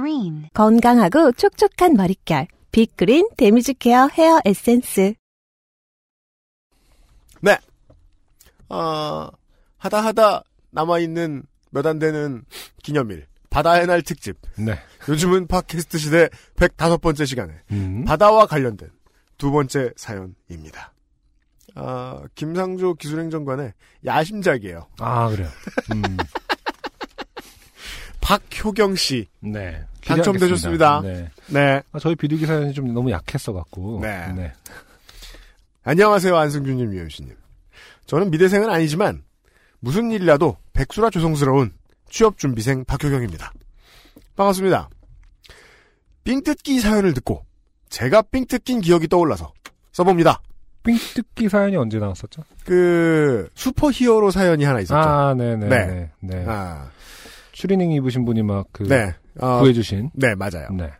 [0.00, 2.48] Green 건강하고 촉촉한 머릿결.
[2.70, 5.14] 빅그린 damage care hair 에센스.
[7.40, 7.56] 네.
[8.68, 9.30] 아,
[9.78, 12.44] 하다 하다 남아있는 몇 안 되는
[12.82, 13.26] 기념일.
[13.48, 14.36] 바다의 날 특집.
[14.58, 14.78] 네.
[15.08, 18.04] 요즘은 팟캐스트 시대 105번째 시간에 음.
[18.04, 18.90] 바다와 관련된
[19.38, 20.92] 두 번째 사연입니다.
[21.74, 23.72] 아, 김상조 기술행정관의
[24.04, 24.88] 야심작이에요.
[24.98, 25.48] 아, 그래요.
[25.94, 26.02] 음.
[28.26, 29.28] 박효경 씨.
[29.38, 29.84] 네.
[30.04, 31.00] 당첨되셨습니다.
[31.02, 31.30] 네.
[31.46, 31.82] 네.
[31.92, 34.00] 아, 저희 비둘기 사연이 좀 너무 약했어갖고.
[34.02, 34.52] 네.
[35.84, 37.36] 안녕하세요, 안승준님, 유현씨님.
[38.06, 39.22] 저는 미대생은 아니지만,
[39.78, 41.72] 무슨 일이라도 백수라 조성스러운
[42.10, 43.52] 취업준비생 박효경입니다.
[44.34, 44.88] 반갑습니다.
[46.24, 47.44] 삥 뜯기 사연을 듣고,
[47.90, 49.52] 제가 삥 뜯긴 기억이 떠올라서
[49.92, 50.40] 써봅니다.
[50.82, 52.42] 삥 뜯기 사연이 언제 나왔었죠?
[52.64, 54.98] 그, 슈퍼히어로 사연이 하나 있었죠.
[54.98, 55.68] 아, 네네.
[55.68, 55.86] 네.
[55.86, 56.10] 네.
[56.18, 56.44] 네.
[56.48, 56.90] 아,
[57.56, 58.82] 추리닝 입으신 분이 막 그.
[58.84, 59.14] 네.
[59.40, 60.10] 어, 구해주신.
[60.14, 60.68] 네, 맞아요.
[60.76, 60.90] 네.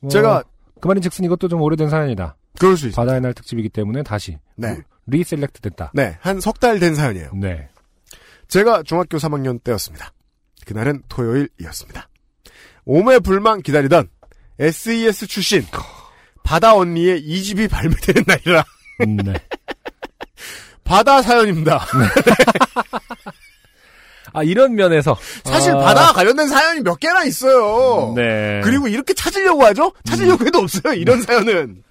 [0.00, 0.42] 어, 제가,
[0.80, 2.34] 그 말인 즉슨 이것도 좀 오래된 사연이다.
[2.58, 2.96] 그럴 수 있어요.
[3.04, 4.38] 바다의 날 특집이기 때문에 다시.
[4.56, 4.78] 네.
[5.06, 5.90] reselect 됐다.
[5.94, 7.32] 네, 한 석 달 된 사연이에요.
[7.34, 7.68] 네.
[8.48, 10.12] 제가 중학교 3학년 때였습니다.
[10.66, 12.08] 그날은 토요일이었습니다.
[12.84, 14.08] 오매불망 기다리던
[14.58, 15.62] SES 출신
[16.44, 18.64] 바다 언니의 이집이 발매되는 날이라
[19.06, 19.32] 음, 네.
[20.84, 21.84] 바다 사연입니다.
[24.32, 25.16] 아, 이런 면에서.
[25.44, 28.12] 사실 아, 바다와 관련된 사연이 몇 개나 있어요.
[28.16, 28.60] 네.
[28.64, 29.92] 그리고 이렇게 찾으려고 하죠?
[30.04, 30.94] 찾으려고 해도 없어요.
[30.94, 31.82] 이런 사연은.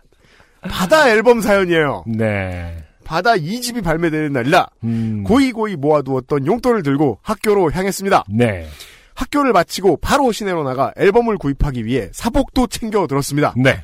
[0.61, 2.03] 바다 앨범 사연이에요.
[2.07, 2.83] 네.
[3.03, 5.23] 바다 2집이 발매되는 날이라 음.
[5.25, 8.25] 고이고이 모아두었던 용돈을 들고 학교로 향했습니다.
[8.29, 8.67] 네.
[9.15, 13.53] 학교를 마치고 바로 시내로 나가 앨범을 구입하기 위해 사복도 챙겨 들었습니다.
[13.57, 13.83] 네.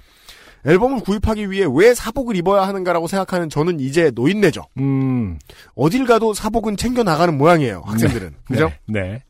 [0.66, 4.66] 앨범을 구입하기 위해 왜 사복을 입어야 하는가라고 생각하는 저는 이제 노인네죠.
[4.78, 5.40] 음.
[5.76, 7.84] 어딜 가도 사복은 챙겨 나가는 모양이에요.
[7.86, 8.34] 학생들은.
[8.46, 8.72] 그죠?
[8.88, 9.02] 네.
[9.02, 9.24] 네.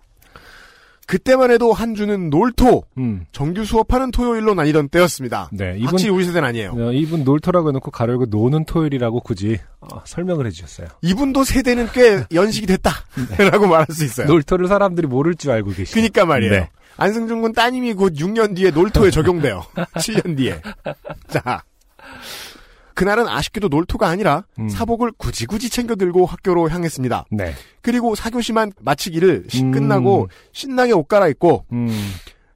[1.07, 3.25] 그때만 해도 한 주는 놀토, 음.
[3.31, 5.49] 정규 수업하는 토요일로 나뉘던 때였습니다.
[5.53, 5.75] 네.
[5.77, 6.73] 이분, 확실히 우리 세대는 아니에요.
[6.75, 10.87] 어, 이분 놀토라고 해놓고 가로 열고 노는 토요일이라고 굳이 어, 설명을 해주셨어요.
[11.01, 12.91] 이분도 세대는 꽤 연식이 됐다.
[13.51, 14.27] 라고 말할 수 있어요.
[14.27, 15.95] 놀토를 사람들이 모를 줄 알고 계시죠.
[15.95, 16.51] 그니까 말이에요.
[16.51, 16.69] 네.
[16.97, 19.63] 안승준 군 따님이 곧 6년 뒤에 놀토에 적용돼요.
[19.75, 20.61] 7년 뒤에.
[21.29, 21.63] 자.
[22.93, 24.69] 그날은 아쉽게도 놀토가 아니라 음.
[24.69, 27.25] 사복을 굳이 굳이 챙겨 들고 학교로 향했습니다.
[27.29, 27.53] 네.
[27.83, 29.71] 그리고 사교시만 마치기를 시- 음.
[29.71, 31.89] 끝나고 신나게 옷 갈아입고 음.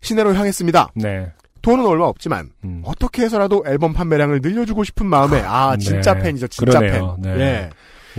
[0.01, 0.89] 시내로 향했습니다.
[0.95, 1.31] 네.
[1.61, 2.81] 돈은 얼마 없지만 음.
[2.85, 6.23] 어떻게 해서라도 앨범 판매량을 늘려주고 싶은 마음에 아 진짜 네.
[6.23, 7.17] 팬이죠 진짜 그러네요.
[7.21, 7.37] 팬.
[7.37, 7.39] 네.
[7.39, 7.69] 예.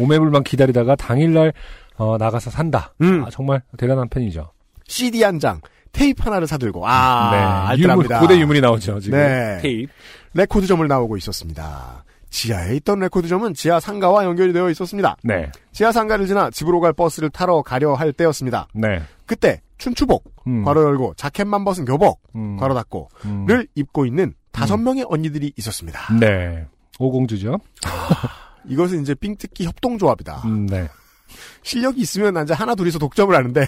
[0.01, 1.53] 오매불망 기다리다가 당일날
[1.97, 2.95] 어, 나가서 산다.
[3.01, 3.25] 음.
[3.25, 4.53] 아, 정말 대단한 팬이죠.
[4.87, 5.61] CD 한 장,
[5.93, 7.83] 테이프 하나를 사들고 아 네.
[7.83, 8.09] 유물.
[8.09, 9.01] 고대 유물이 나오죠.
[9.01, 9.19] 지금.
[9.19, 9.59] 네.
[9.61, 9.93] 테이프.
[10.35, 12.05] 레코드점을 나오고 있었습니다.
[12.31, 15.17] 지하에 있던 레코드점은 지하 상가와 연결이 되어 있었습니다.
[15.23, 15.51] 네.
[15.73, 18.69] 지하 상가를 지나 집으로 갈 버스를 타러 가려 할 때였습니다.
[18.73, 19.03] 네.
[19.27, 20.65] 그때 춘추복 음.
[20.65, 22.57] 괄호 열고 자켓만 벗은 교복 음.
[22.57, 23.47] 괄호 닫고 음.
[23.47, 26.15] 를 입고 있는 다섯 명의 언니들이 있었습니다.
[26.19, 26.67] 네.
[26.99, 27.59] 오공주죠.
[28.69, 30.43] 이것은 이제 삥뜯기 협동조합이다.
[30.45, 30.89] 음, 네.
[31.63, 33.67] 실력이 있으면 이제 하나 둘이서 독점을 하는데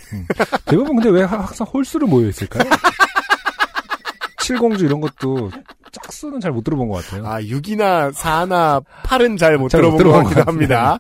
[0.67, 2.69] 대부분 근데 왜 하- 항상 홀수로 모여 있을까요?
[4.41, 5.51] 칠공주 이런 것도
[5.93, 7.27] 짝수는 잘 못 들어본 것 같아요.
[7.27, 10.99] 아 6이나 4나 8은 잘못 잘못 들어본 것 들어본 같기도 것 합니다.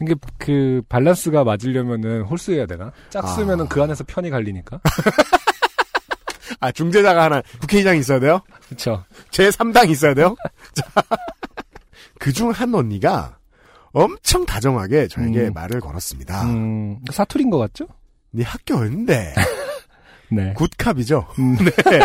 [0.00, 2.92] 이게 그 밸런스가 맞으려면은 홀수해야 되나?
[3.10, 3.68] 짝수면은 아.
[3.68, 4.78] 그 안에서 편이 갈리니까.
[6.60, 8.40] 아 중재자가 하나 국회의장이 있어야 돼요?
[8.68, 9.02] 그렇죠.
[9.30, 10.36] 제 3당 있어야 돼요?
[12.20, 13.36] 그중 한 언니가
[13.92, 15.52] 엄청 다정하게 저에게 음.
[15.52, 16.44] 말을 걸었습니다.
[16.44, 17.86] 음, 사투리인 것 같죠?
[18.30, 19.34] 네 학교 어딘데?
[20.32, 20.54] 네.
[20.54, 21.26] 굿캅이죠?
[21.38, 21.56] 음.
[21.90, 22.00] 네.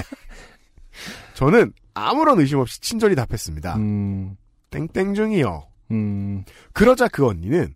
[1.33, 3.77] 저는 아무런 의심 없이 친절히 답했습니다.
[3.77, 4.35] 음,
[4.69, 5.67] 땡땡 중이요.
[5.91, 6.43] 음,
[6.73, 7.73] 그러자 그 언니는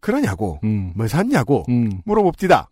[0.00, 2.68] 그러냐고 음, 뭐 샀냐고 음, 물어봅디다.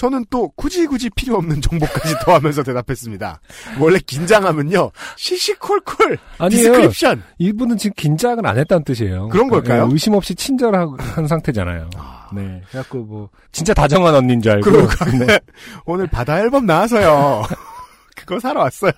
[0.00, 0.10] 음.
[0.10, 3.40] 저는 또 굳이 굳이 필요 없는 정보까지 더하면서 대답했습니다.
[3.78, 6.62] 원래 긴장하면요 시시콜콜 아니에요.
[6.62, 9.28] description 이분은 지금 긴장을 안 했다는 뜻이에요.
[9.28, 9.86] 그런 걸까요?
[9.88, 10.96] 예, 의심 없이 친절한
[11.28, 11.90] 상태잖아요.
[12.32, 12.62] 네.
[12.70, 14.70] 그래갖고 뭐 진짜 다정한 언니인 줄 알고.
[15.26, 15.38] 네.
[15.84, 17.42] 오늘 바다 앨범 나와서요.
[18.16, 18.92] 그거 사러 왔어요.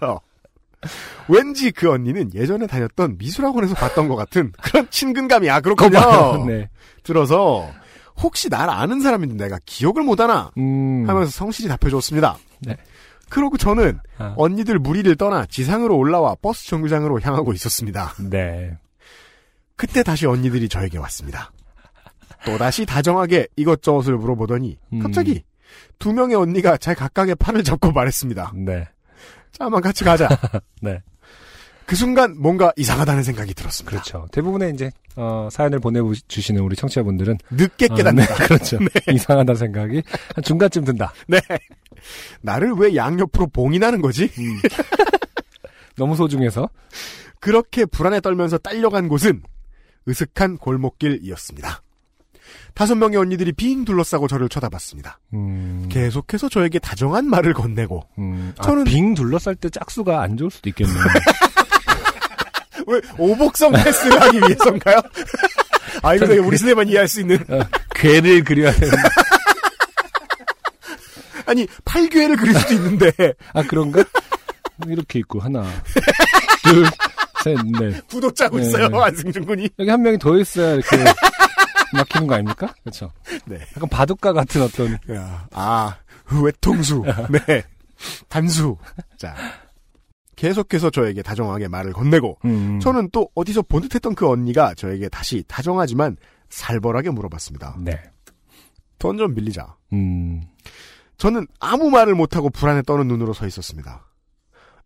[1.28, 6.44] 왠지 그 언니는 예전에 다녔던 미술학원에서 봤던 것 같은 그런 친근감이 아 그렇군요.
[6.46, 6.69] 네.
[7.02, 7.69] 들어서
[8.22, 11.04] 혹시 날 아는 사람인데 내가 기억을 못하나 음.
[11.08, 12.38] 하면서 성실히 답해줬습니다.
[12.60, 12.76] 네.
[13.28, 18.14] 그러고 저는 아, 언니들 무리를 떠나 지상으로 올라와 버스 정류장으로 향하고 있었습니다.
[18.30, 18.76] 네.
[19.76, 21.50] 그때 다시 언니들이 저에게 왔습니다.
[22.44, 24.98] 또다시 다정하게 이것저것을 물어보더니 음.
[24.98, 25.44] 갑자기
[25.98, 28.52] 두 명의 언니가 제 각각의 팔을 잡고 말했습니다.
[28.56, 28.88] 네.
[29.52, 30.28] 자, 한번 같이 가자.
[30.82, 31.02] 네.
[31.87, 33.90] 그 순간 뭔가 이상하다는 생각이 들었습니다.
[33.90, 34.26] 그렇죠.
[34.32, 38.34] 대부분의 이제 어, 사연을 보내주시는 우리 청취자분들은 늦게 어, 깨닫는다.
[38.34, 38.79] 네, 그렇죠.
[39.12, 40.02] 이상하다 생각이
[40.34, 41.12] 한 중간쯤 든다.
[41.29, 41.40] 네.
[42.40, 44.31] 나를 왜 양옆으로 봉이 나는 거지?
[45.96, 46.69] 너무 소중해서.
[47.40, 49.43] 그렇게 불안에 떨면서 딸려간 곳은
[50.08, 51.82] 으슥한 골목길이었습니다.
[52.75, 55.20] 다섯 명의 언니들이 빙 둘러싸고 저를 쳐다봤습니다.
[55.34, 60.50] 음, 계속해서 저에게 다정한 말을 건네고 음, 아, 저는- 빙 둘러쌀 때 짝수가 안 좋을
[60.50, 60.96] 수도 있겠네요.
[62.93, 64.97] 왜 오복성 패스를 하기 위해서인가요?
[66.03, 67.61] 아 이거 우리 세대만 이해할 수 있는 어,
[67.94, 68.93] 괴를 그려야 되는.
[71.47, 73.12] 아니 팔괘를 그릴 수도 있는데
[73.53, 74.05] 아 그런가?
[74.87, 75.65] 이렇게 있고 하나,
[76.65, 76.87] 둘,
[77.44, 78.06] 셋, 넷.
[78.09, 78.99] 구독 짜고 네, 있어요 네.
[78.99, 79.69] 안승준 군이.
[79.79, 80.97] 여기 한 명이 더 있어야 이렇게
[81.93, 82.75] 막히는 거 아닙니까?
[82.83, 83.12] 그렇죠.
[83.44, 83.59] 네.
[83.77, 85.97] 약간 바둑가 같은 어떤 야, 아
[86.43, 87.05] 외통수.
[87.47, 87.62] 네.
[88.29, 88.77] 단수.
[89.19, 89.35] 자
[90.43, 95.44] 계속해서 저에게 다정하게 말을 건네고 음, 저는 또 어디서 본 듯했던 그 언니가 저에게 다시
[95.47, 96.17] 다정하지만
[96.50, 97.77] 살벌하게 물어봤습니다.
[97.79, 98.03] 네.
[98.99, 99.77] 돈 좀 빌리자.
[99.93, 100.43] 음,
[101.17, 104.05] 저는 아무 말을 못하고 불안에 떠는 눈으로 서 있었습니다.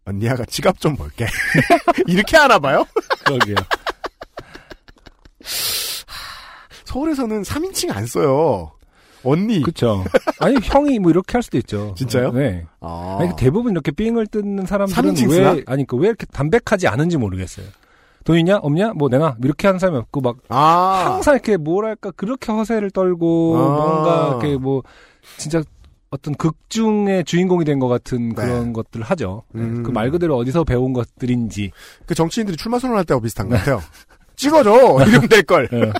[0.04, 1.26] 언니야가 지갑 좀 볼게.
[2.06, 2.84] 이렇게 하나 봐요?
[3.24, 3.56] 그러게요.
[6.84, 8.72] 서울에서는 3인칭 안 써요.
[9.24, 9.62] 언니.
[9.62, 10.04] 그렇죠.
[10.40, 11.94] 아니 형이 뭐 이렇게 할 수도 있죠.
[11.96, 12.32] 진짜요?
[12.32, 12.64] 네.
[12.80, 13.16] 아.
[13.20, 15.64] 아니, 그 대부분 이렇게 삥을 뜯는 사람들은 왜?
[15.66, 17.66] 아니 그 왜 이렇게 담백하지 않은지 모르겠어요.
[18.24, 21.12] 돈 있냐 없냐 뭐 내놔 이렇게 하는 사람이 없고 막 아.
[21.14, 23.60] 항상 이렇게 뭐랄까 그렇게 허세를 떨고 아.
[23.60, 24.82] 뭔가 이렇게 뭐
[25.38, 25.62] 진짜
[26.10, 29.42] 어떤 극중의 주인공이 된 것 같은 그런 것들을 하죠.
[29.54, 29.82] 음.
[29.82, 31.72] 그말 그대로 어디서 배운 것들인지.
[32.06, 33.80] 그 정치인들이 출마 선언할 때와 비슷한 것 같아요.
[34.36, 34.70] 찍어줘!
[35.08, 35.68] 이러면 될걸.
[35.72, 35.92] 예.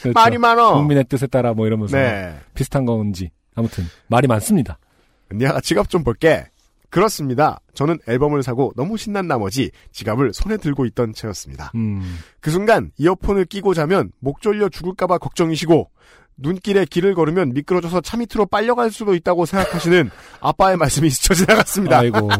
[0.00, 0.14] 그렇죠.
[0.14, 0.74] 말이 많어.
[0.74, 2.38] 국민의 뜻에 따라 뭐 이러면서 네.
[2.54, 4.78] 비슷한 건지 아무튼 말이 많습니다.
[5.32, 6.46] 언니야가 지갑 좀 볼게.
[6.90, 7.60] 그렇습니다.
[7.74, 11.72] 저는 앨범을 사고 너무 신난 나머지 지갑을 손에 들고 있던 채였습니다.
[11.74, 12.18] 음.
[12.40, 15.90] 그 순간 이어폰을 끼고 자면 목 졸려 죽을까봐 걱정이시고
[16.38, 20.10] 눈길에 길을 걸으면 미끄러져서 차 밑으로 빨려갈 수도 있다고 생각하시는
[20.40, 21.98] 아빠의 말씀이 스쳐 지나갔습니다.
[21.98, 22.30] 아이고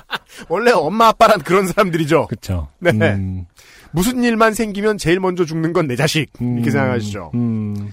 [0.48, 2.26] 원래 엄마 아빠란 그런 사람들이죠.
[2.26, 2.68] 그렇죠.
[2.80, 2.90] 네.
[2.90, 3.46] 음.
[3.92, 6.62] 무슨 일만 생기면 제일 먼저 죽는 건 내 자식 이렇게 음.
[6.70, 7.30] 생각하시죠.
[7.34, 7.92] 음.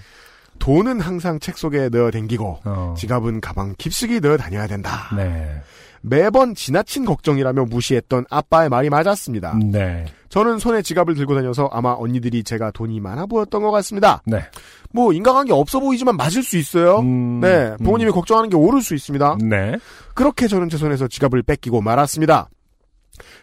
[0.58, 2.94] 돈은 항상 책 속에 넣어 댕기고 어.
[2.96, 5.08] 지갑은 가방 깊숙이 넣어 다녀야 된다.
[5.16, 5.60] 네.
[6.02, 9.58] 매번 지나친 걱정이라며 무시했던 아빠의 말이 맞았습니다.
[9.70, 10.06] 네.
[10.30, 14.22] 저는 손에 지갑을 들고 다녀서 아마 언니들이 제가 돈이 많아 보였던 것 같습니다.
[14.24, 14.42] 네.
[14.92, 17.00] 뭐 인간관계 없어 보이지만 맞을 수 있어요.
[17.00, 17.40] 음.
[17.40, 19.38] 네, 부모님이 걱정하는 게 옳을 수 있습니다.
[19.42, 19.76] 네.
[20.14, 22.48] 그렇게 저는 제 손에서 지갑을 뺏기고 말았습니다.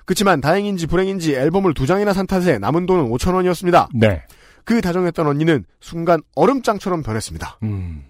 [0.06, 3.90] 그치만 다행인지 불행인지 앨범을 두 장이나 산 탓에 남은 돈은 5천 원이었습니다.
[3.94, 4.24] 네.
[4.64, 7.60] 그 다정했던 언니는 순간 얼음장처럼 변했습니다.
[7.64, 8.04] 음.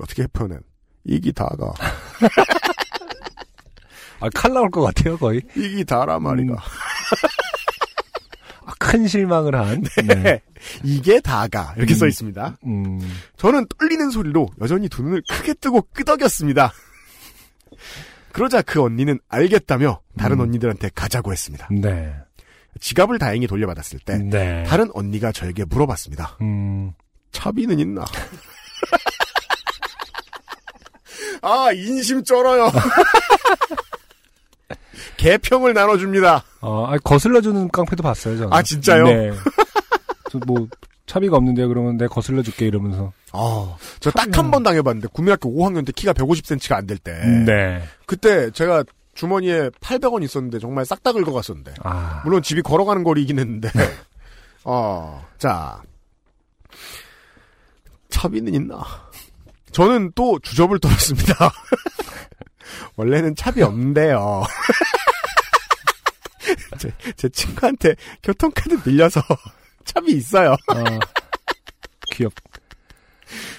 [0.00, 0.56] 어떻게 표현해?
[1.04, 1.72] 이기 다가
[4.20, 5.40] 아, 칼 나올 것 같아요, 거의.
[5.56, 6.52] 이기 다라 말이가.
[6.54, 6.58] 음.
[8.64, 9.82] 아, 큰 실망을 한.
[10.06, 10.42] 네.
[10.82, 11.96] 이게 다가 이렇게 음.
[11.96, 12.58] 써 있습니다.
[12.66, 13.00] 음.
[13.36, 16.72] 저는 떨리는 소리로 여전히 두 눈을 크게 뜨고 끄덕였습니다.
[18.32, 20.42] 그러자 그 언니는 알겠다며 다른 음.
[20.42, 21.68] 언니들한테 가자고 했습니다.
[21.70, 22.14] 네.
[22.80, 24.62] 지갑을 다행히 돌려받았을 때 네.
[24.64, 26.38] 다른 언니가 저에게 물어봤습니다.
[26.40, 26.92] 음.
[27.32, 28.04] 차비는 있나?
[31.42, 32.70] 아 인심 쩔어요.
[35.18, 36.44] 개평을 나눠줍니다.
[36.60, 38.52] 어, 아, 거슬러주는 깡패도 봤어요, 저는.
[38.52, 39.04] 아, 진짜요?
[39.04, 39.32] 네.
[40.30, 40.66] 저 뭐,
[41.06, 43.12] 차비가 없는데 그러면 내가 거슬러 줄게 이러면서.
[43.32, 47.12] 아, 저 딱 한 번 당해봤는데 국민학교 5학년 때 키가 150cm가 안 될 때.
[47.44, 47.82] 네.
[48.06, 51.74] 그때 제가 주머니에 800원 있었는데 정말 싹 다 긁어갔었는데.
[51.84, 52.22] 아.
[52.24, 53.70] 물론 집이 걸어가는 거리이긴 했는데.
[54.64, 55.82] 어, 자.
[58.08, 58.80] 차비는 있나?
[59.72, 61.52] 저는 또 주접을 떨었습니다.
[62.96, 64.44] 원래는 차비 없는데요.
[66.78, 69.20] 제, 제 친구한테 교통카드 빌려서
[69.84, 70.56] 차비 있어요.
[70.68, 70.84] 아.
[72.12, 72.32] 귀엽.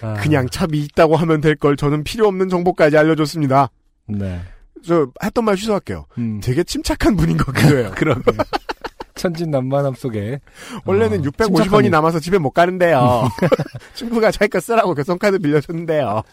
[0.02, 0.14] 아.
[0.16, 3.70] 그냥 차비 있다고 하면 될 걸 저는 필요 없는 정보까지 알려줬습니다.
[4.08, 4.42] 네.
[4.86, 6.06] 저 했던 말 취소할게요.
[6.18, 6.40] 음.
[6.42, 7.92] 되게 침착한 분인 것 같아요.
[7.98, 8.32] 그러게.
[9.16, 10.40] 천진난만함 속에.
[10.86, 11.90] 원래는 어, 650원이 침착하네.
[11.90, 13.28] 남아서 집에 못 가는데요.
[13.94, 16.24] 친구가 자기 거 쓰라고 교통카드 빌려줬는데요.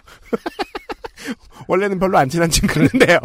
[1.67, 3.19] 원래는 별로 안 친한 친구인데요.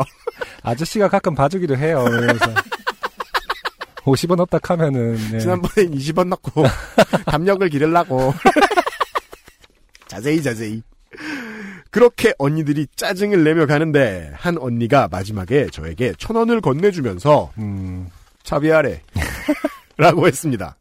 [0.64, 2.04] 아저씨가 가끔 봐주기도 해요.
[2.10, 2.46] 그래서.
[4.04, 5.16] 50원 없다 하면은.
[5.32, 5.38] 네.
[5.38, 6.64] 지난번엔 20원 넣고
[7.28, 8.34] 담력을 기르려고.
[10.12, 10.84] 자세히 자세히.
[11.90, 18.10] 그렇게 언니들이 짜증을 내며 가는데 한 언니가 마지막에 저에게 천 원을 건네주면서 음,
[18.44, 19.02] 차비하래
[19.98, 20.76] 라고 했습니다.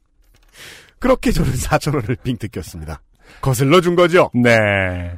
[0.98, 3.00] 그렇게 저는 4천 원을 빙 뜯겼습니다.
[3.40, 4.30] 거슬러 준 거죠.
[4.34, 4.50] 네.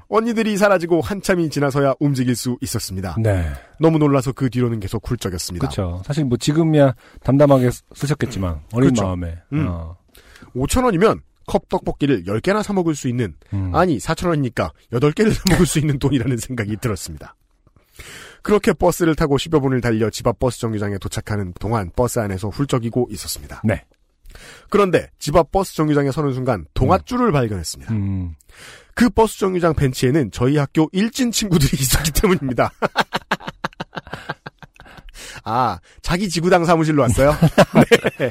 [0.09, 3.16] 언니들이 사라지고 한참이 지나서야 움직일 수 있었습니다.
[3.19, 3.50] 네.
[3.81, 5.66] 너무 놀라서 그 뒤로는 계속 훌쩍였습니다.
[5.69, 6.02] 그렇죠.
[6.04, 9.04] 사실 뭐 지금이야 담담하게 쓰- 쓰셨겠지만 어린 그쵸.
[9.07, 9.38] 마음에.
[9.54, 9.66] 음.
[9.69, 9.97] 어.
[10.54, 13.75] 5천 원이면 컵 떡볶이를 10개나 사 먹을 수 있는 음.
[13.75, 17.34] 아니 4천 원이니까 8개를 사 먹을 수 있는 돈이라는 생각이 들었습니다.
[18.42, 23.08] 그렇게 버스를 타고 10여 분을 달려 집 앞 버스 정류장에 도착하는 동안 버스 안에서 훌쩍이고
[23.11, 23.61] 있었습니다.
[23.64, 23.84] 네.
[24.70, 27.92] 그런데 집 앞 버스 정류장에 서는 순간 동아줄을 발견했습니다.
[27.94, 28.34] 음.
[28.94, 32.72] 그 버스 정류장 벤치에는 저희 학교 일진 친구들이 있었기 때문입니다.
[35.44, 37.34] 아, 자기 지구당 사무실로 왔어요?
[38.18, 38.30] 네.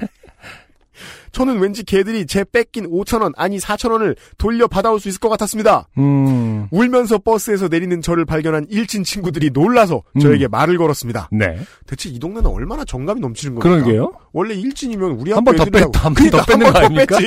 [1.31, 5.87] 저는 왠지 걔들이 제 뺏긴 5천원, 아니 4천원을 돌려 받아올 수 있을 것 같았습니다.
[5.97, 6.67] 음.
[6.71, 10.19] 울면서 버스에서 내리는 저를 발견한 일진 친구들이 놀라서 음.
[10.19, 11.29] 저에게 말을 걸었습니다.
[11.31, 11.57] 네.
[11.87, 13.83] 대체 이 동네는 얼마나 정감이 넘치는 겁니까?
[13.83, 14.11] 그러게요.
[14.33, 17.17] 원래 일진이면 우리 한번 더 애들이라고- 뺐- 한번 그러니까 더 뺏는 한번 거 아닙니까?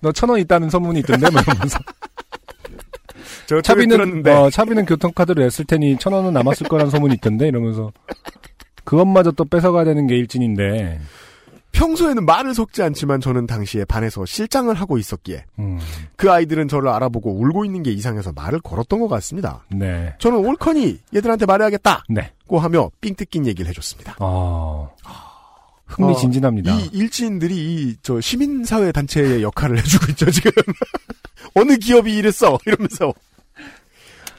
[0.00, 1.78] 너 천 원 있다는 소문이 있던데 뭐 이러면서.
[3.46, 7.90] 저 차비는 어, 차비는 교통카드로 냈을 테니 천 원은 남았을 거란 소문이 있던데 이러면서
[8.84, 11.00] 그것마저 또 뺏어가야 되는 게 일진인데.
[11.74, 15.78] 평소에는 말을 섞지 않지만 저는 당시에 반에서 실장을 하고 있었기에 음.
[16.16, 19.64] 그 아이들은 저를 알아보고 울고 있는 게 이상해서 말을 걸었던 것 같습니다.
[19.70, 20.14] 네.
[20.18, 22.32] 저는 옳거니 얘들한테 말해야겠다고 네.
[22.48, 24.16] 하며 삥 뜯긴 얘기를 해줬습니다.
[24.20, 24.94] 어.
[25.86, 26.74] 흥미진진합니다.
[26.74, 30.50] 이 일진들이 이 저 시민사회 단체의 역할을 해주고 있죠 지금.
[31.54, 33.12] 어느 기업이 이랬어 이러면서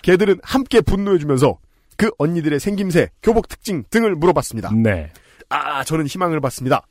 [0.01, 1.58] 걔들은 함께 분노해주면서
[1.98, 4.72] 그 언니들의 생김새, 교복 특징 등을 물어봤습니다.
[4.74, 5.12] 네.
[5.50, 6.82] 아 저는 희망을 받습니다.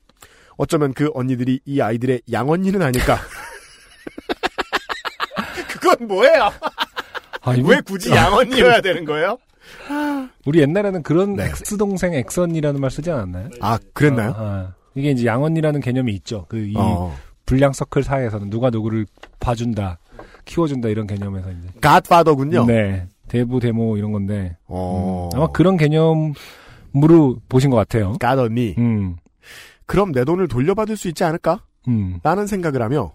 [0.56, 3.18] 어쩌면 그 언니들이 이 아이들의 양언니는 아닐까.
[5.68, 6.50] 그건 뭐예요?
[7.42, 9.38] 아, 이거- 왜 굳이 양언니여야 되는 거예요?
[10.46, 11.46] 우리 옛날에는 그런 네.
[11.46, 13.48] X 동생 X언니라는 말 쓰지 않았나요?
[13.60, 14.30] 아 그랬나요?
[14.30, 14.72] 어, 어.
[14.94, 16.46] 이게 이제 양언니라는 개념이 있죠.
[16.48, 17.14] 그이 어.
[17.46, 19.06] 불량 서클 사이에서는 누가 누구를
[19.40, 19.98] 봐준다,
[20.44, 21.68] 키워준다 이런 개념에서 이제.
[21.80, 22.66] godfather군요.
[22.66, 23.06] 네.
[23.28, 25.28] 대부 대모 이런 건데 어.
[25.32, 28.16] 음, 아마 그런 개념으로 보신 것 같아요.
[28.20, 28.74] god언니.
[28.78, 29.16] 음,
[29.86, 31.64] 그럼 내 돈을 돌려받을 수 있지 않을까?
[31.88, 33.12] 음, 라는 생각을 하며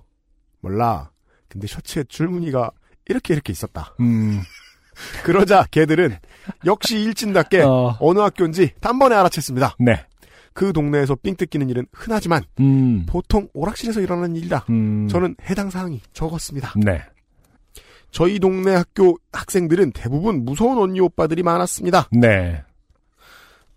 [0.61, 1.11] 몰라.
[1.47, 2.71] 근데 셔츠에 줄무늬가
[3.07, 3.95] 이렇게 이렇게 있었다.
[3.99, 4.41] 음.
[5.23, 6.17] 그러자 걔들은
[6.65, 8.13] 역시 일진답게 어, 어.
[8.13, 9.75] 느 학교인지 단번에 알아챘습니다.
[9.79, 10.05] 네.
[10.53, 14.65] 그 동네에서 삥 뜯기는 일은 흔하지만 음, 보통 오락실에서 일어나는 일이다.
[14.69, 15.07] 음.
[15.07, 16.73] 저는 해당 사항이 적었습니다.
[16.75, 17.01] 네.
[18.11, 22.09] 저희 동네 학교 학생들은 대부분 무서운 언니 오빠들이 많았습니다.
[22.11, 22.63] 네.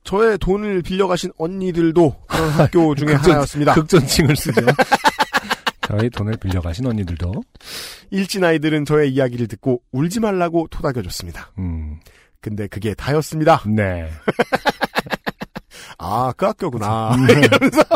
[0.04, 3.74] 저의 돈을 빌려가신 언니들도 그런 학교 중에 극존- 하나였습니다.
[3.74, 4.60] 극존칭을 쓰죠.
[5.86, 7.32] 저희 돈을 빌려가신 언니들도.
[8.10, 11.52] 일진 아이들은 저의 이야기를 듣고 울지 말라고 토닥여줬습니다.
[11.58, 12.00] 음,
[12.40, 13.62] 근데 그게 다였습니다.
[13.66, 14.10] 네.
[15.98, 17.14] 아, 그 학교구나.
[17.14, 17.26] 음.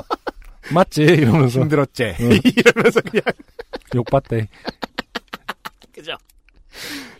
[0.73, 1.03] 맞지?
[1.03, 2.15] 이러면서 힘들었지.
[2.21, 2.41] 응.
[2.45, 3.23] 이러면서 그냥.
[3.95, 4.49] 욕받대.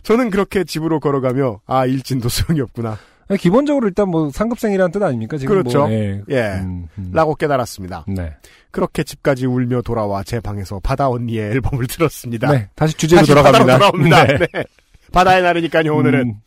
[0.03, 2.97] 저는 그렇게 집으로 걸어가며, 아, 일진도 소용이 없구나.
[3.35, 5.37] 기본적으로 일단 뭐 상급생이라는 뜻 아닙니까?
[5.37, 5.79] 지금 그렇죠.
[5.79, 6.21] 뭐, 예.
[6.29, 6.41] 예.
[6.61, 7.11] 음, 음.
[7.13, 8.05] 라고 깨달았습니다.
[8.07, 8.33] 네.
[8.71, 12.51] 그렇게 집까지 울며 돌아와 제 방에서 바다 언니의 앨범을 들었습니다.
[12.51, 12.69] 네.
[12.75, 13.65] 다시 주제로 다시 돌아갑니다.
[13.65, 14.23] 바다로 돌아옵니다.
[14.25, 14.37] 네.
[14.53, 14.63] 네.
[15.11, 16.19] 바다의 날이니까요, 오늘은.
[16.21, 16.41] 음,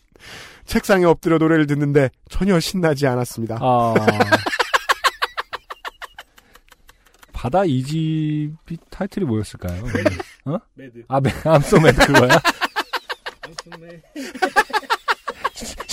[0.64, 3.58] 책상에 엎드려 노래를 듣는데 전혀 신나지 않았습니다.
[3.60, 3.94] 아.
[7.32, 9.82] 바다 이집이 타이틀이 뭐였을까요?
[10.44, 10.58] 어?
[10.74, 11.04] Mad.
[11.08, 12.38] 아, 매, I'm so mad 그거야?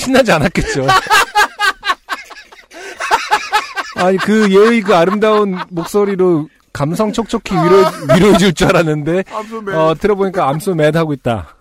[0.08, 0.88] 신나지 않았겠죠.
[3.98, 7.84] 아니 그 예의 그 아름다운 목소리로 감성 촉촉히 위로
[8.16, 9.76] 위로해 줄 줄 알았는데 암소맨.
[9.76, 11.56] 어 들어보니까 암소 맨 하고 있다.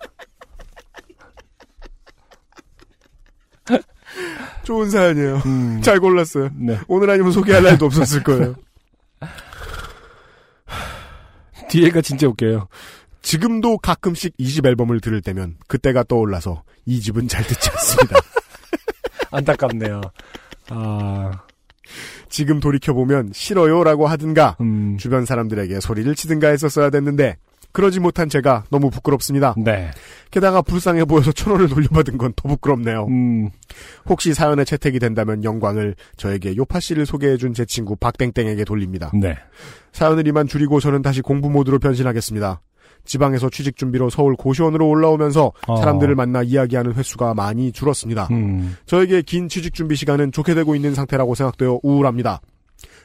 [4.63, 5.41] 좋은 사연이에요.
[5.45, 6.49] 음, 잘 골랐어요.
[6.53, 6.77] 네.
[6.87, 8.55] 오늘 아니면 소개할 날도 없었을 거예요.
[11.69, 12.67] 뒤에가 진짜 웃겨요.
[13.21, 18.19] 지금도 가끔씩 이 집 앨범을 들을 때면 그때가 떠올라서 이 집은 잘 듣지 않습니다.
[19.37, 20.01] 안타깝네요.
[20.69, 21.31] 아,
[22.29, 27.37] 지금 돌이켜보면 싫어요라고 하든가 음, 주변 사람들에게 소리를 치든가 했었어야 됐는데
[27.71, 29.53] 그러지 못한 제가 너무 부끄럽습니다.
[29.57, 29.91] 네.
[30.31, 33.05] 게다가 불쌍해 보여서 천 원을 돌려받은 건 더 부끄럽네요.
[33.05, 33.49] 음,
[34.07, 39.11] 혹시 사연에 채택이 된다면 영광을 저에게 요파 씨를 소개해준 제 친구 박땡땡에게 돌립니다.
[39.13, 39.37] 네.
[39.93, 42.61] 사연을 이만 줄이고 저는 다시 공부 모드로 변신하겠습니다.
[43.05, 45.77] 지방에서 취직 준비로 서울 고시원으로 올라오면서 어.
[45.77, 48.27] 사람들을 만나 이야기하는 횟수가 많이 줄었습니다.
[48.31, 52.41] 음, 저에게 긴 취직 준비 시간은 좋게 되고 있는 상태라고 생각되어 우울합니다.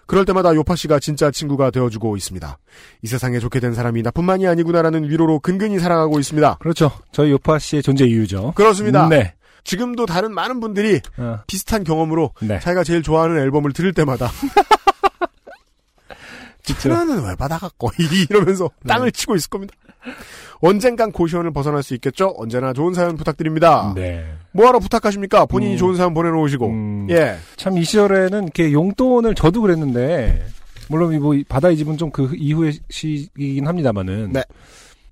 [0.06, 2.58] 그럴 때마다 요파 씨가 진짜 친구가 되어주고 있습니다.
[3.02, 6.58] 이 세상에 좋게 된 사람이 나뿐만이 아니구나라는 위로로 근근히 살아가고 있습니다.
[6.60, 6.90] 그렇죠.
[7.12, 8.52] 저희 요파 씨의 존재 이유죠.
[8.54, 9.08] 그렇습니다.
[9.08, 9.34] 네.
[9.64, 12.58] 지금도 다른 많은 분들이 어, 비슷한 경험으로 네.
[12.58, 14.28] 자기가 제일 좋아하는 앨범을 들을 때마다
[16.66, 16.92] 그쵸.
[16.92, 17.90] 하나는 왜 받아갖고
[18.30, 19.74] 이러면서 땅을 치고 있을 겁니다.
[20.60, 22.34] 언젠간 고시원을 벗어날 수 있겠죠?
[22.36, 23.92] 언제나 좋은 사연 부탁드립니다.
[23.96, 24.24] 네.
[24.52, 25.78] 뭐하러 부탁하시니까 본인이 음.
[25.78, 30.46] 좋은 사연 보내놓으시고 음, 예 참 이 시절에는 이렇게 용돈을 저도 그랬는데
[30.88, 34.44] 물론 뭐 바다 이 집은 좀 그 이후의 시기이긴 합니다만은 네.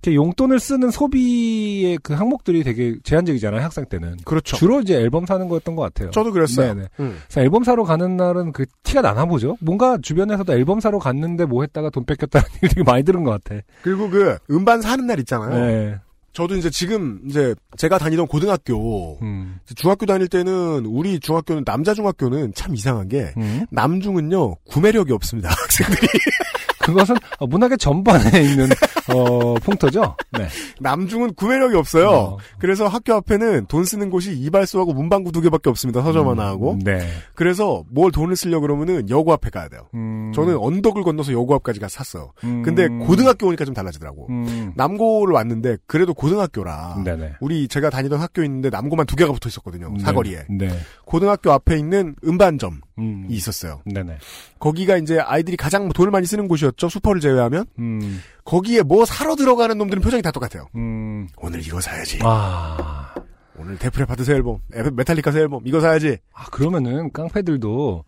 [0.06, 4.56] 용돈을 쓰는 소비의 그 항목들이 되게 제한적이잖아요 학생 때는 그렇죠.
[4.56, 6.10] 주로 이제 앨범 사는 거였던 것 같아요.
[6.10, 6.74] 저도 그랬어요.
[6.74, 6.88] 네네.
[7.00, 7.18] 음.
[7.26, 9.56] 그래서 앨범 사러 가는 날은 그 티가 나나 보죠.
[9.60, 13.60] 뭔가 주변에서도 앨범 사러 갔는데 뭐 했다가 돈 뺏겼다는 얘기 되게 많이 들은 것 같아.
[13.82, 15.66] 그리고 그 음반 사는 날 있잖아요.
[15.66, 15.98] 네.
[16.32, 19.58] 저도 이제 지금 이제 제가 다니던 고등학교 음.
[19.74, 23.66] 중학교 다닐 때는 우리 중학교는 남자 중학교는 참 이상한 게 음.
[23.70, 26.06] 남중은요 구매력이 없습니다 학생들이
[26.80, 28.68] 그것은 어, 문학의 전반에 있는
[29.14, 30.16] 어, 풍토죠.
[30.32, 30.46] 네.
[30.80, 32.08] 남중은 구매력이 없어요.
[32.08, 32.38] 어.
[32.58, 36.02] 그래서 학교 앞에는 돈 쓰는 곳이 이발소하고 문방구 두 개밖에 없습니다.
[36.02, 36.78] 서점 하나 하고.
[36.82, 37.00] 네.
[37.34, 39.88] 그래서 뭘 돈을 쓰려 그러면은 여고 앞에 가야 돼요.
[39.94, 40.32] 음.
[40.34, 42.32] 저는 언덕을 건너서 여고 앞까지 가서 샀어요.
[42.44, 42.62] 음.
[42.62, 44.26] 근데 고등학교 오니까 좀 달라지더라고.
[44.30, 44.72] 음.
[44.76, 47.02] 남고를 왔는데 그래도 고등학교라.
[47.04, 47.32] 네네.
[47.40, 49.94] 우리 제가 다니던 학교 있는데 남고만 두 개가 붙어 있었거든요.
[50.00, 50.44] 사거리에.
[50.48, 50.68] 네.
[50.68, 50.78] 네.
[51.04, 53.26] 고등학교 앞에 있는 음반점이 음.
[53.28, 53.82] 있었어요.
[53.86, 54.18] 네네.
[54.58, 56.88] 거기가 이제 아이들이 가장 돈을 많이 쓰는 곳이었죠.
[56.88, 57.66] 슈퍼를 제외하면.
[57.78, 58.22] 음.
[58.44, 60.68] 거기에 뭐 사러 들어가는 놈들은 표정이 다 똑같아요.
[60.76, 61.28] 음.
[61.36, 62.18] 오늘 이거 사야지.
[62.22, 63.12] 아.
[63.58, 66.16] 오늘 Def Leppard 새 앨범, 에, 메탈리카 새 앨범 이거 사야지.
[66.32, 68.04] 아, 그러면은 깡패들도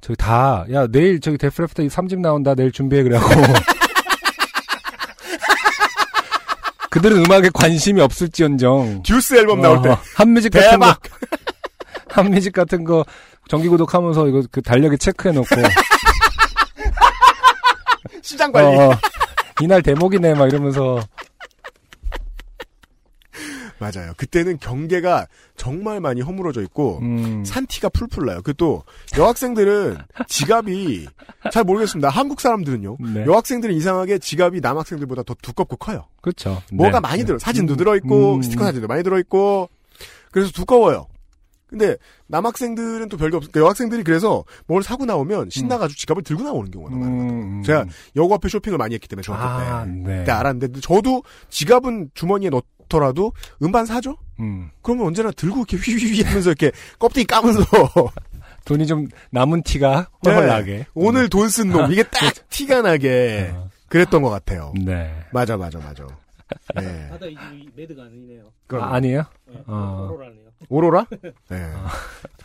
[0.00, 2.54] 저기 다, 야, 내일 저기 Def Leppard 3집 나온다.
[2.56, 3.02] 내일 준비해.
[3.04, 3.30] 그래갖고.
[6.90, 9.02] 그들은 음악에 관심이 없을지언정.
[9.04, 10.94] 듀스 앨범 나올 때 어, 핫뮤직 같은 거.
[12.08, 13.04] 한뮤직 같은 거
[13.52, 15.44] 정기 구독 하면서 이거 그 달력에 체크해놓고.
[18.22, 18.78] 시장 관리.
[18.78, 18.92] 어,
[19.60, 20.36] 이날 대목이네.
[20.36, 20.98] 막 이러면서.
[23.78, 24.14] 맞아요.
[24.16, 25.26] 그때는 경계가
[25.56, 27.44] 정말 많이 허물어져 있고 음.
[27.44, 28.40] 산티가 풀풀 나요.
[28.40, 28.84] 그 또
[29.18, 29.98] 여학생들은
[30.28, 31.08] 지갑이
[31.52, 32.08] 잘 모르겠습니다.
[32.08, 32.96] 한국 사람들은요.
[33.00, 33.26] 네.
[33.26, 36.06] 여학생들은 이상하게 지갑이 남학생들보다 더 두껍고 커요.
[36.22, 36.62] 그렇죠.
[36.72, 37.00] 뭐가 네.
[37.00, 37.24] 많이 네.
[37.26, 37.38] 들어.
[37.38, 38.42] 사진도 들어 있고 음.
[38.42, 39.68] 스티커 사진도 많이 들어 있고
[40.30, 41.06] 그래서 두꺼워요.
[41.72, 43.40] 근데 남학생들은 또 별게 없.
[43.40, 47.10] 그러니까 여학생들이 그래서 뭘 사고 나오면 신나가지고 지갑을 들고 나오는 경우가 많아요.
[47.32, 47.62] 음.
[47.64, 49.90] 제가 여고 앞에 쇼핑을 많이 했기 때문에 중학교 아, 때.
[49.90, 50.18] 네.
[50.18, 53.32] 그때 알았는데 저도 지갑은 주머니에 넣더라도
[53.62, 54.18] 음반 사죠?
[54.38, 54.68] 음.
[54.82, 57.62] 그러면 언제나 들고 이렇게 휘휘휘 하면서 이렇게 껍데기 까면서
[58.66, 60.52] 돈이 좀 남은 티가 훨훨 네.
[60.52, 60.86] 나게.
[60.92, 63.70] 오늘 돈 쓴 놈 이게 딱 티가 나게 어.
[63.88, 64.74] 그랬던 것 같아요.
[64.78, 65.10] 네.
[65.32, 66.06] 맞아 맞아 맞아.
[66.74, 67.08] 네.
[67.08, 68.52] 바다 이집이 Mad가 아니네요.
[68.66, 69.24] 그럼 아, 아니에요?
[69.48, 70.11] 네, 어.
[70.72, 71.06] 오로라?
[71.50, 71.70] 네.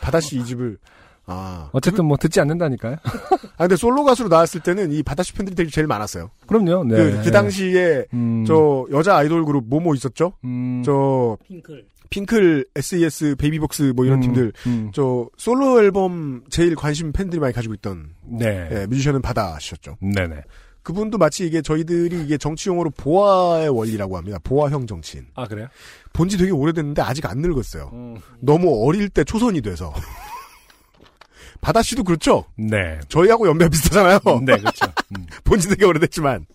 [0.02, 0.78] 바다씨 이집을
[1.26, 1.70] 아.
[1.72, 2.98] 어쨌든 뭐 듣지 않는다니까요.
[3.04, 6.30] 아 근데 솔로 가수로 나왔을 때는 이 바다씨 팬들이 되게 제일 많았어요.
[6.46, 6.84] 그럼요.
[6.84, 6.96] 네.
[6.96, 8.46] 그, 그 당시에 음.
[8.46, 10.34] 저 여자 아이돌 그룹 뭐뭐 있었죠?
[10.44, 10.84] 음.
[10.86, 11.86] 저 핑클.
[12.10, 14.22] 핑클, SES, 베이비복스 뭐 이런 음.
[14.22, 14.92] 팀들 음.
[14.94, 18.70] 저 솔로 앨범 제일 관심 팬들이 많이 가지고 있던 네.
[18.72, 19.98] 예, 뮤지션은 바다씨였죠.
[20.02, 20.42] 네네.
[20.88, 24.40] 그분도 마치 이게 저희들이 이게 정치 용어로 보아의 원리라고 합니다.
[24.42, 25.26] 보아형 정치인.
[25.36, 25.68] 아, 그래요?
[26.14, 27.90] 본 지 되게 오래됐는데 아직 안 늙었어요.
[27.92, 28.16] 음.
[28.40, 29.94] 너무 어릴 때 초선이 돼서.
[31.60, 32.46] 바다 씨도 그렇죠.
[32.58, 33.00] 네.
[33.10, 34.20] 저희하고 연배가 비슷하잖아요.
[34.46, 34.86] 네, 그렇죠.
[35.18, 35.26] 음.
[35.44, 36.46] 본지 되게 오래됐지만.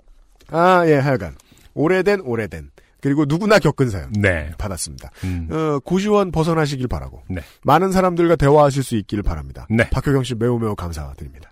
[0.48, 1.36] 아, 예, 하여간.
[1.74, 2.70] 오래된, 오래된.
[3.02, 4.10] 그리고 누구나 겪은 사연.
[4.12, 4.50] 네.
[4.56, 5.10] 받았습니다.
[5.24, 5.48] 음.
[5.50, 7.22] 어, 고시원 벗어나시길 바라고.
[7.28, 7.42] 네.
[7.64, 9.66] 많은 사람들과 대화하실 수 있기를 바랍니다.
[9.68, 9.90] 네.
[9.90, 11.51] 박효경 씨 매우 매우 감사드립니다.